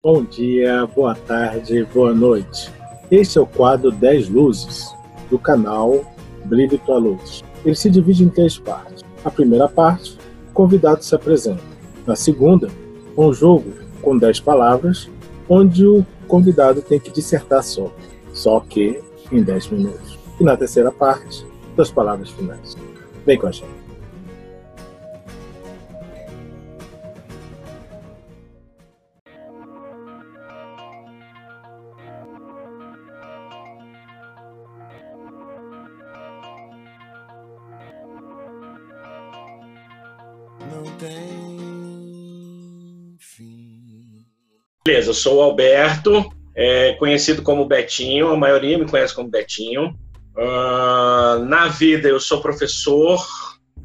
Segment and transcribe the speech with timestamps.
[0.00, 2.72] Bom dia, boa tarde, boa noite.
[3.10, 4.94] Este é o quadro 10 Luzes,
[5.28, 6.04] do canal
[6.44, 7.42] Brilhe Tua Luz.
[7.64, 9.02] Ele se divide em três partes.
[9.24, 10.16] A primeira parte,
[10.50, 11.64] o convidado se apresenta.
[12.06, 12.68] Na segunda,
[13.16, 15.10] um jogo com 10 palavras,
[15.48, 19.02] onde o convidado tem que dissertar sobre, só que
[19.32, 20.16] em 10 minutos.
[20.38, 21.44] E na terceira parte,
[21.76, 22.76] das palavras finais.
[23.26, 23.77] Vem com a gente.
[44.88, 49.94] Beleza, eu sou o Alberto, é, conhecido como Betinho, a maioria me conhece como Betinho.
[50.34, 53.22] Uh, na vida, eu sou professor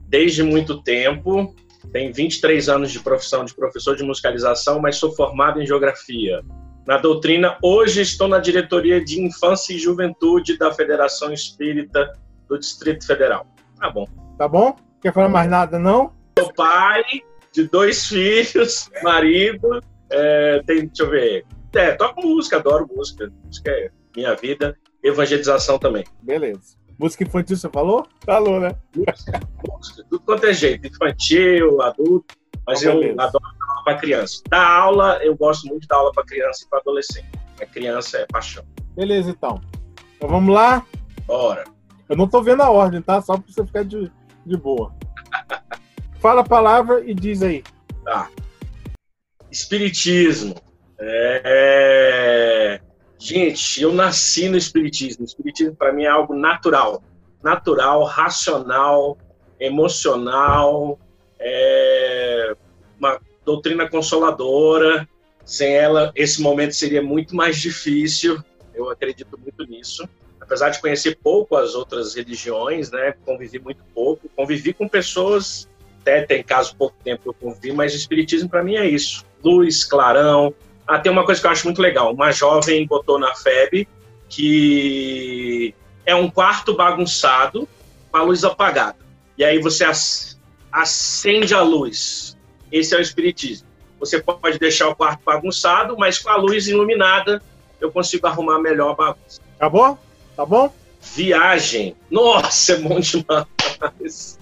[0.08, 1.54] desde muito tempo,
[1.92, 6.42] tenho 23 anos de profissão de professor de musicalização, mas sou formado em geografia.
[6.88, 12.14] Na doutrina, hoje estou na diretoria de infância e juventude da Federação Espírita
[12.48, 13.46] do Distrito Federal.
[13.78, 14.08] Tá bom.
[14.38, 14.74] Tá bom?
[15.02, 16.14] Quer falar mais nada, não?
[16.40, 17.04] Sou pai
[17.52, 19.82] de dois filhos, marido,
[20.14, 21.46] é, tem, deixa eu ver.
[21.74, 23.32] É, toco música, adoro música.
[23.44, 24.78] Música é minha vida.
[25.04, 26.04] Evangelização também.
[26.22, 26.78] Beleza.
[27.00, 28.08] Música infantil, você falou?
[28.24, 28.76] Falou, né?
[28.96, 30.88] Música, música, tudo quanto é jeito.
[30.88, 32.36] Infantil, adulto.
[32.66, 34.42] Mas eu adoro dar aula para criança.
[34.50, 37.28] Da aula, eu gosto muito da aula para criança e para adolescente.
[37.62, 38.64] A criança é paixão.
[38.96, 39.60] Beleza, então.
[40.16, 40.86] Então vamos lá?
[41.26, 41.66] Bora.
[42.08, 43.22] Eu não tô vendo a ordem, tá?
[43.22, 44.10] Só para você ficar de,
[44.46, 44.94] de boa.
[46.22, 47.64] Fala a palavra e diz aí.
[48.06, 48.30] Tá.
[49.54, 50.56] Espiritismo.
[51.00, 52.82] É...
[53.20, 55.24] Gente, eu nasci no Espiritismo.
[55.24, 57.04] O Espiritismo, para mim, é algo natural.
[57.44, 59.16] Natural, racional,
[59.60, 61.00] emocional,
[61.40, 62.56] é...
[63.00, 65.08] uma doutrina consoladora.
[65.46, 68.44] Sem ela, esse momento seria muito mais difícil.
[68.74, 70.10] Eu acredito muito nisso.
[70.42, 73.14] Apesar de conhecer pouco as outras religiões, né?
[73.24, 74.28] Convivi muito pouco.
[74.36, 75.70] Convivi com pessoas
[76.02, 79.84] até tem caso pouco tempo eu convivi, mas o espiritismo para mim é isso luz,
[79.84, 80.54] clarão.
[80.88, 82.14] Ah, tem uma coisa que eu acho muito legal.
[82.14, 83.88] Uma jovem botou na FEB
[84.30, 87.68] que é um quarto bagunçado
[88.12, 88.98] com a luz apagada.
[89.38, 89.86] E aí você
[90.72, 92.38] acende a luz.
[92.72, 93.68] Esse é o espiritismo.
[94.00, 97.42] Você pode deixar o quarto bagunçado, mas com a luz iluminada
[97.80, 99.42] eu consigo arrumar melhor a bagunça.
[99.58, 99.98] Tá bom?
[100.36, 100.74] Tá bom?
[101.16, 101.96] Viagem.
[102.10, 104.40] Nossa, é bom demais.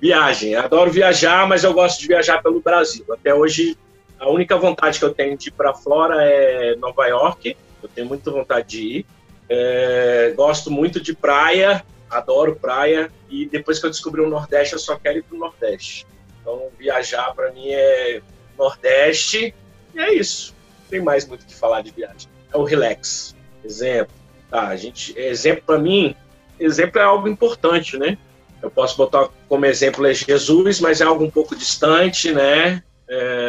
[0.00, 0.54] Viagem.
[0.54, 3.04] Adoro viajar, mas eu gosto de viajar pelo Brasil.
[3.12, 3.76] Até hoje
[4.22, 7.56] a única vontade que eu tenho de ir para fora é Nova York.
[7.82, 9.06] Eu tenho muita vontade de ir.
[9.48, 13.10] É, gosto muito de praia, adoro praia.
[13.28, 16.06] E depois que eu descobri o Nordeste, eu só quero ir para o Nordeste.
[16.40, 18.22] Então, viajar para mim é
[18.56, 19.52] Nordeste.
[19.92, 20.54] E é isso.
[20.82, 22.28] Não tem mais muito o que falar de viagem.
[22.54, 23.34] É o relax.
[23.64, 24.14] Exemplo.
[24.48, 26.14] Tá, a gente, exemplo para mim,
[26.60, 28.16] exemplo é algo importante, né?
[28.62, 32.84] Eu posso botar como exemplo é Jesus, mas é algo um pouco distante, né?
[33.08, 33.41] É,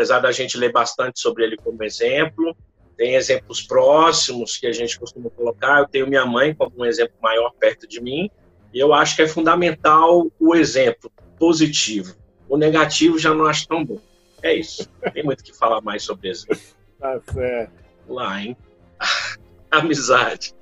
[0.00, 2.56] apesar da gente ler bastante sobre ele como exemplo,
[2.96, 5.80] tem exemplos próximos que a gente costuma colocar.
[5.80, 8.30] Eu tenho minha mãe como um exemplo maior perto de mim,
[8.72, 12.16] e eu acho que é fundamental o exemplo positivo.
[12.48, 13.98] O negativo já não acho tão bom.
[14.42, 14.88] É isso.
[15.12, 16.46] Tem muito que falar mais sobre isso.
[16.98, 17.72] Tá certo.
[18.08, 18.56] Lá, hein?
[19.70, 20.54] amizade.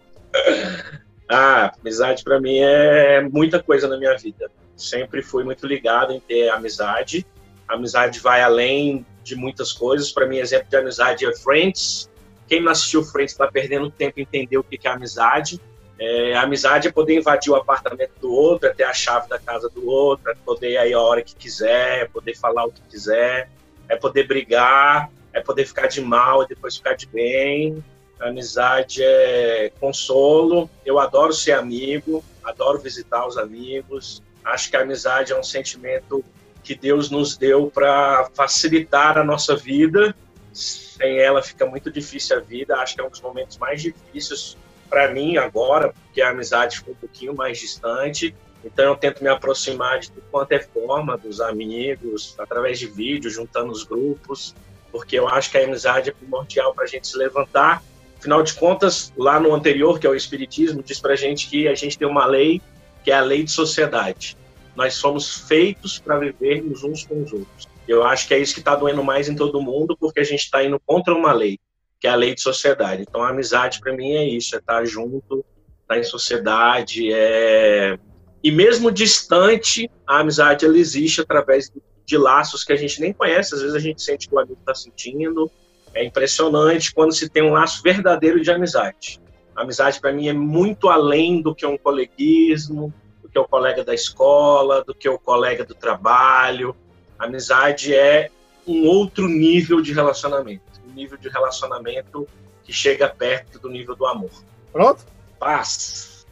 [1.28, 4.50] Ah, amizade para mim é muita coisa na minha vida.
[4.76, 7.25] Sempre fui muito ligado em ter amizade
[7.68, 10.10] amizade vai além de muitas coisas.
[10.10, 12.10] Para mim, exemplo de amizade é Friends.
[12.46, 15.60] Quem não assistiu Friends está perdendo tempo em entender o que é amizade.
[16.00, 19.68] É, amizade é poder invadir o apartamento do outro, é ter a chave da casa
[19.68, 23.50] do outro, é poder ir a hora que quiser, é poder falar o que quiser,
[23.88, 27.82] é poder brigar, é poder ficar de mal e depois ficar de bem.
[28.20, 30.70] Amizade é consolo.
[30.84, 34.22] Eu adoro ser amigo, adoro visitar os amigos.
[34.44, 36.24] Acho que a amizade é um sentimento
[36.62, 40.14] que Deus nos deu para facilitar a nossa vida.
[40.52, 42.76] Sem ela fica muito difícil a vida.
[42.76, 44.56] Acho que é um dos momentos mais difíceis
[44.88, 48.34] para mim agora, porque a amizade ficou um pouquinho mais distante.
[48.64, 53.31] Então eu tento me aproximar de tudo quanto é forma dos amigos, através de vídeo,
[53.31, 54.55] juntando os grupos,
[54.90, 57.82] porque eu acho que a amizade é primordial para a gente se levantar.
[58.19, 61.69] Afinal de contas, lá no anterior, que é o Espiritismo, diz para a gente que
[61.69, 62.60] a gente tem uma lei,
[63.05, 64.37] que é a lei de sociedade
[64.78, 67.66] nós somos feitos para vivermos uns com os outros.
[67.88, 70.44] Eu acho que é isso que está doendo mais em todo mundo, porque a gente
[70.44, 71.58] está indo contra uma lei,
[71.98, 73.02] que é a lei de sociedade.
[73.02, 75.44] Então, a amizade para mim é isso, é estar tá junto,
[75.82, 77.98] estar tá em sociedade, é...
[78.40, 81.72] e mesmo distante, a amizade ela existe através
[82.06, 84.60] de laços que a gente nem conhece, às vezes a gente sente que o amigo
[84.60, 85.50] está sentindo.
[85.92, 89.20] É impressionante quando se tem um laço verdadeiro de amizade.
[89.56, 92.94] A amizade, para mim, é muito além do que um coleguismo,
[93.28, 96.75] do que o colega da escola, do que o colega do trabalho.
[97.19, 98.30] A amizade é
[98.66, 100.62] um outro nível de relacionamento.
[100.88, 102.26] Um nível de relacionamento
[102.64, 104.30] que chega perto do nível do amor.
[104.72, 105.04] Pronto?
[105.38, 106.26] Paz.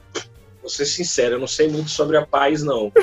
[0.60, 2.92] Vou ser sincero, eu não sei muito sobre a paz, não.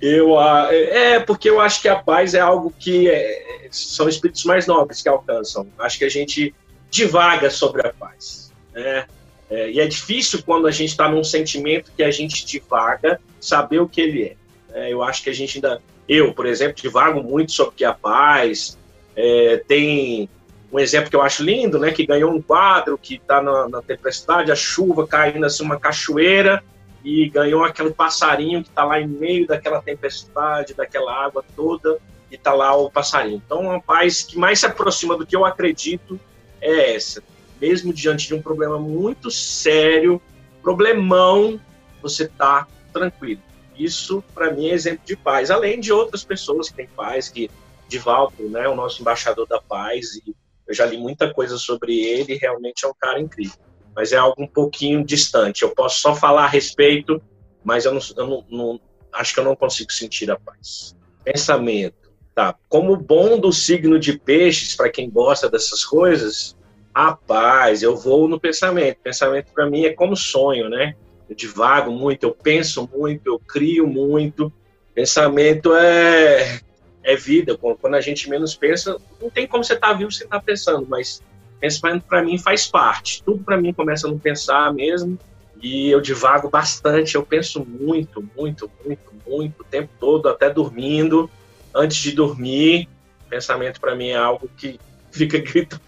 [0.00, 4.66] Eu, é, porque eu acho que a paz é algo que é, são espíritos mais
[4.66, 5.68] nobres que alcançam.
[5.78, 6.54] Acho que a gente
[6.88, 8.50] divaga sobre a paz.
[8.72, 9.06] Né?
[9.50, 13.80] É, e é difícil quando a gente está num sentimento que a gente divaga saber
[13.80, 14.36] o que ele é.
[14.72, 14.92] é.
[14.92, 15.82] Eu acho que a gente ainda.
[16.08, 18.78] Eu, por exemplo, divago muito sobre o que é a paz.
[19.16, 20.28] É, tem
[20.72, 21.90] um exemplo que eu acho lindo, né?
[21.90, 26.62] Que ganhou um quadro que está na, na, tempestade, a chuva caindo assim, uma cachoeira
[27.04, 31.98] e ganhou aquele passarinho que está lá em meio daquela tempestade, daquela água toda,
[32.30, 33.42] e está lá o passarinho.
[33.44, 36.20] Então, a paz que mais se aproxima do que eu acredito
[36.60, 37.22] é essa.
[37.60, 40.20] Mesmo diante de um problema muito sério,
[40.62, 41.60] problemão,
[42.02, 43.42] você está tranquilo.
[43.76, 45.50] Isso, para mim, é exemplo de paz.
[45.50, 47.50] Além de outras pessoas que têm paz, que
[47.88, 50.34] Divaldo, né, o nosso embaixador da paz, e
[50.66, 53.58] eu já li muita coisa sobre ele, realmente é um cara incrível
[53.94, 55.62] mas é algo um pouquinho distante.
[55.62, 57.20] Eu posso só falar a respeito,
[57.62, 58.80] mas eu, não, eu não, não
[59.12, 60.96] acho que eu não consigo sentir a paz.
[61.24, 62.54] Pensamento, tá?
[62.68, 66.56] Como bom do signo de peixes, para quem gosta dessas coisas,
[66.94, 68.98] a paz, eu vou no pensamento.
[69.02, 70.94] Pensamento para mim é como sonho, né?
[71.28, 74.52] Eu divago muito, eu penso muito, eu crio muito.
[74.94, 76.60] Pensamento é
[77.02, 77.56] é vida.
[77.56, 80.44] Quando a gente menos pensa, não tem como você estar tá vivo sem estar tá
[80.44, 81.22] pensando, mas
[81.58, 83.22] pensamento para mim faz parte.
[83.22, 85.18] Tudo para mim começa no pensar mesmo.
[85.62, 91.30] E eu divago bastante, eu penso muito, muito, muito, muito, o tempo todo, até dormindo.
[91.74, 92.88] Antes de dormir,
[93.28, 95.80] pensamento para mim é algo que fica grito.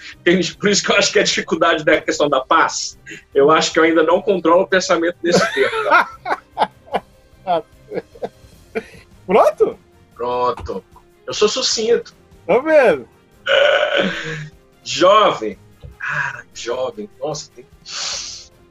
[0.58, 2.98] Por isso que eu acho que a dificuldade da questão da paz,
[3.34, 5.76] eu acho que eu ainda não controlo o pensamento desse tempo.
[7.44, 7.62] Tá?
[9.26, 9.78] Pronto?
[10.14, 10.84] Pronto.
[11.26, 12.14] Eu sou sucinto.
[12.46, 13.08] Tá vendo?
[14.84, 15.58] Jovem.
[15.98, 17.08] Cara, jovem.
[17.20, 17.64] Nossa, tem...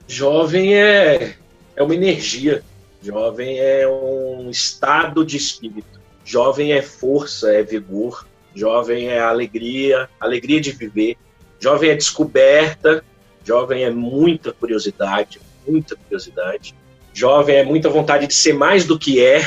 [0.08, 1.36] jovem é,
[1.76, 2.64] é uma energia.
[3.02, 6.00] Jovem é um estado de espírito.
[6.24, 8.28] Jovem é força, é vigor.
[8.54, 11.18] Jovem é alegria, alegria de viver.
[11.60, 13.04] Jovem é descoberta.
[13.44, 16.76] Jovem é muita curiosidade, muita curiosidade.
[17.14, 19.42] Jovem é muita vontade de ser mais do que é,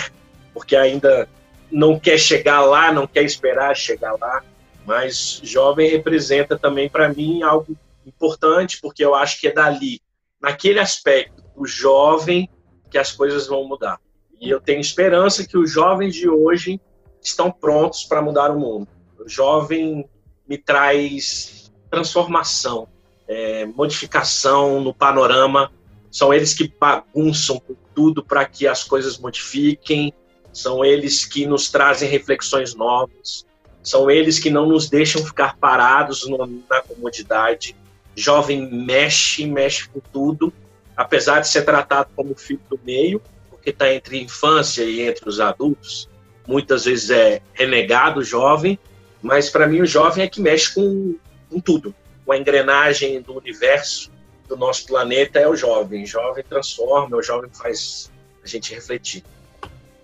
[0.53, 1.29] porque ainda
[1.71, 4.43] não quer chegar lá, não quer esperar chegar lá.
[4.85, 10.01] Mas jovem representa também para mim algo importante, porque eu acho que é dali,
[10.41, 12.49] naquele aspecto, o jovem,
[12.91, 13.99] que as coisas vão mudar.
[14.41, 16.81] E eu tenho esperança que os jovens de hoje
[17.25, 18.87] estão prontos para mudar o mundo.
[19.19, 20.09] O jovem
[20.47, 22.87] me traz transformação,
[23.27, 25.73] é, modificação no panorama.
[26.11, 27.61] São eles que bagunçam
[27.95, 30.13] tudo para que as coisas modifiquem,
[30.53, 33.45] são eles que nos trazem reflexões novas,
[33.83, 36.27] são eles que não nos deixam ficar parados
[36.69, 37.75] na comodidade.
[38.15, 40.53] Jovem mexe, mexe com tudo,
[40.97, 43.21] apesar de ser tratado como filho do meio,
[43.51, 46.09] porque está entre infância e entre os adultos.
[46.47, 48.79] Muitas vezes é renegado jovem,
[49.23, 51.17] mas para mim o jovem é que mexe com,
[51.51, 51.95] com tudo.
[52.25, 54.11] Com a engrenagem do universo,
[54.49, 56.05] do nosso planeta, é o jovem.
[56.05, 58.11] O jovem transforma, o jovem faz
[58.43, 59.25] a gente refletir.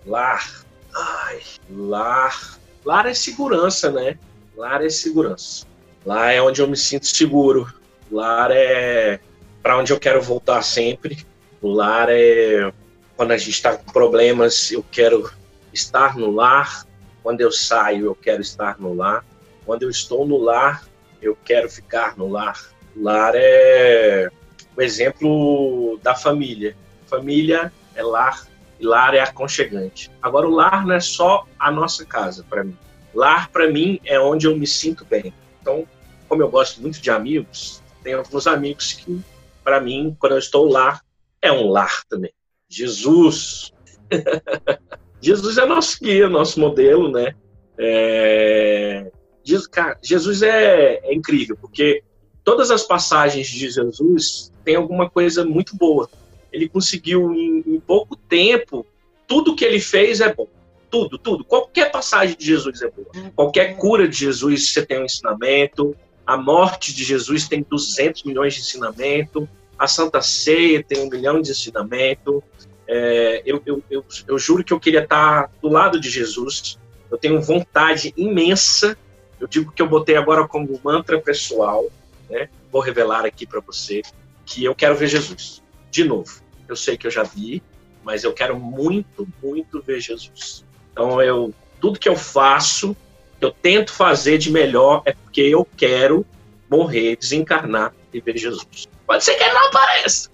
[0.05, 0.65] Lar.
[0.93, 4.17] Ai, lar Lar é segurança, né?
[4.55, 5.65] Lar é segurança.
[6.05, 7.71] Lá é onde eu me sinto seguro.
[8.11, 9.19] Lar é
[9.61, 11.25] para onde eu quero voltar sempre.
[11.61, 12.73] O lar é
[13.15, 15.31] quando a gente está com problemas, eu quero
[15.73, 16.85] estar no lar.
[17.23, 19.25] Quando eu saio, eu quero estar no lar.
[19.65, 20.83] Quando eu estou no lar,
[21.21, 22.59] eu quero ficar no lar.
[22.95, 24.29] Lar é
[24.75, 26.75] o exemplo da família.
[27.05, 28.47] Família é lar
[28.79, 30.11] e lar é aconchegante.
[30.21, 32.77] Agora, o lar não é só a nossa casa, para mim.
[33.13, 35.33] Lar, para mim, é onde eu me sinto bem.
[35.61, 35.87] Então,
[36.27, 39.21] como eu gosto muito de amigos, tem alguns amigos que,
[39.63, 41.01] para mim, quando eu estou lá,
[41.41, 42.33] é um lar também.
[42.67, 43.71] Jesus.
[45.21, 47.35] Jesus é nosso guia, nosso modelo, né?
[47.77, 49.11] É...
[49.43, 52.03] Jesus, cara, Jesus é, é incrível, porque
[52.43, 56.09] todas as passagens de Jesus têm alguma coisa muito boa
[56.51, 58.85] ele conseguiu em, em pouco tempo,
[59.25, 60.47] tudo que ele fez é bom.
[60.89, 61.45] Tudo, tudo.
[61.45, 63.31] Qualquer passagem de Jesus é boa.
[63.33, 65.95] Qualquer cura de Jesus você tem um ensinamento.
[66.27, 69.47] A morte de Jesus tem 200 milhões de ensinamento.
[69.79, 72.43] A Santa Ceia tem um milhão de ensinamento.
[72.93, 76.77] É, eu, eu, eu, eu, juro que eu queria estar do lado de Jesus.
[77.09, 78.97] Eu tenho vontade imensa.
[79.39, 81.85] Eu digo que eu botei agora como mantra pessoal,
[82.29, 82.49] né?
[82.69, 84.01] Vou revelar aqui para você
[84.45, 86.41] que eu quero ver Jesus de novo.
[86.67, 87.63] Eu sei que eu já vi,
[88.03, 90.65] mas eu quero muito, muito ver Jesus.
[90.91, 92.93] Então eu tudo que eu faço,
[93.39, 96.25] eu tento fazer de melhor é porque eu quero
[96.69, 98.89] morrer, desencarnar e ver Jesus.
[99.07, 100.29] Pode ser que ele não apareça,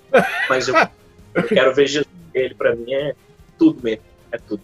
[0.49, 0.75] mas eu,
[1.35, 2.16] eu quero ver Jesus.
[2.37, 3.15] Ele para mim é
[3.57, 4.63] tudo mesmo, é tudo.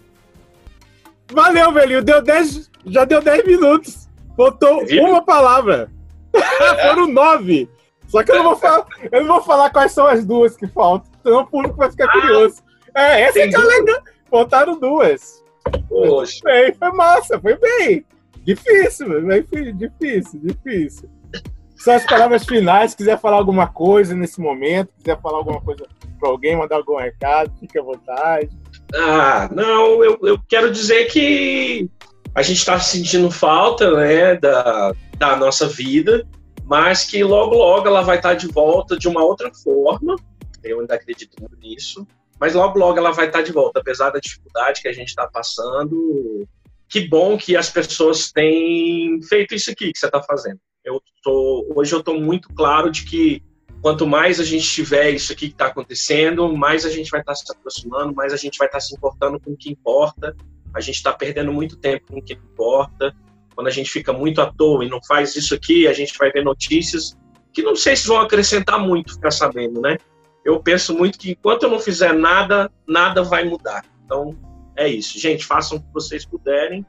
[1.31, 2.03] Valeu, velhinho.
[2.03, 4.07] Deu dez, já deu 10 minutos.
[4.35, 5.03] Faltou Viu?
[5.03, 5.89] uma palavra.
[6.81, 7.69] Foram nove.
[8.07, 10.67] Só que eu não, vou falar, eu não vou falar quais são as duas que
[10.67, 12.61] faltam, senão o público vai ficar ah, curioso.
[12.93, 14.01] É, essa é que é legal.
[14.29, 15.43] Faltaram duas.
[15.89, 16.39] Poxa.
[16.43, 18.05] Foi bem, foi massa, foi bem.
[18.43, 21.09] Difícil, bem difícil, difícil.
[21.83, 22.91] São as palavras finais.
[22.91, 25.85] Se quiser falar alguma coisa nesse momento, quiser falar alguma coisa
[26.17, 28.49] para alguém, mandar algum recado, fique à vontade.
[28.95, 31.89] Ah, não, eu, eu quero dizer que
[32.33, 36.25] a gente está sentindo falta né, da, da nossa vida,
[36.63, 40.15] mas que logo, logo ela vai estar de volta de uma outra forma.
[40.63, 42.07] Eu ainda acredito nisso.
[42.39, 45.27] Mas logo, logo ela vai estar de volta, apesar da dificuldade que a gente está
[45.27, 46.47] passando.
[46.87, 50.61] Que bom que as pessoas têm feito isso aqui que você está fazendo.
[50.83, 53.41] Eu tô, hoje eu estou muito claro de que
[53.81, 57.33] quanto mais a gente tiver isso aqui que está acontecendo, mais a gente vai estar
[57.33, 60.35] tá se aproximando, mais a gente vai estar tá se importando com o que importa.
[60.73, 63.15] A gente está perdendo muito tempo com o que importa.
[63.55, 66.31] Quando a gente fica muito à toa e não faz isso aqui, a gente vai
[66.31, 67.15] ver notícias
[67.53, 69.97] que não sei se vão acrescentar muito, ficar sabendo, né?
[70.43, 73.85] Eu penso muito que enquanto eu não fizer nada, nada vai mudar.
[74.03, 74.35] Então,
[74.75, 75.19] é isso.
[75.19, 76.85] Gente, façam o que vocês puderem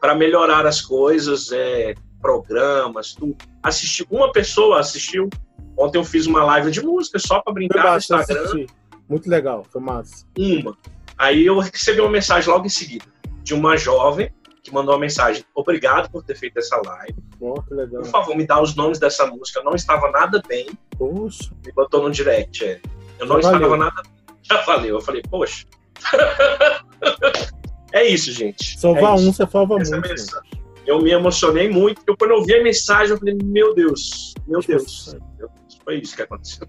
[0.00, 3.36] para melhorar as coisas, é, programas, tudo.
[3.62, 5.28] Assistir, uma pessoa assistiu.
[5.76, 8.42] Ontem eu fiz uma live de música só para brincar no Instagram.
[8.42, 8.66] Assisti.
[9.08, 10.26] Muito legal, foi massa.
[10.38, 10.76] Uma.
[11.16, 13.04] Aí eu recebi uma mensagem logo em seguida
[13.42, 17.16] de uma jovem que mandou uma mensagem: Obrigado por ter feito essa live.
[17.40, 19.60] Oh, por favor, me dá os nomes dessa música.
[19.60, 20.68] Eu não estava nada bem.
[20.96, 21.50] Poxa.
[21.64, 22.64] Me botou no direct.
[22.64, 22.80] É.
[23.18, 23.76] Eu não Já estava valeu.
[23.76, 24.12] nada bem.
[24.42, 24.96] Já valeu.
[24.96, 25.66] Eu falei, poxa.
[27.92, 28.78] é isso, gente.
[28.78, 30.10] Salvar é um, você salva Essa muito.
[30.10, 30.59] É
[30.90, 34.60] eu me emocionei muito, porque quando eu vi a mensagem, eu falei, meu Deus, meu
[34.60, 35.14] Deus.
[35.14, 36.68] Meu Deus foi isso que aconteceu.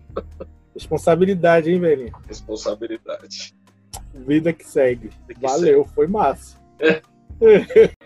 [0.74, 2.12] Responsabilidade, hein, velho?
[2.28, 3.54] Responsabilidade.
[4.14, 5.10] Vida que segue.
[5.10, 5.96] Vida que Valeu, segue.
[5.96, 6.58] foi massa.
[6.80, 7.02] É.